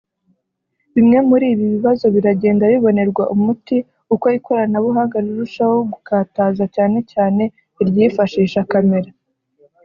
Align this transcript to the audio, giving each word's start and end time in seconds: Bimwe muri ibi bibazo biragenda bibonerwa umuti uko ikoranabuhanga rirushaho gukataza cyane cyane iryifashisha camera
Bimwe 0.93 1.17
muri 1.29 1.45
ibi 1.53 1.65
bibazo 1.73 2.05
biragenda 2.15 2.63
bibonerwa 2.73 3.23
umuti 3.35 3.77
uko 4.13 4.25
ikoranabuhanga 4.37 5.17
rirushaho 5.25 5.75
gukataza 5.93 6.65
cyane 6.75 6.99
cyane 7.11 7.43
iryifashisha 7.81 8.61
camera 8.71 9.11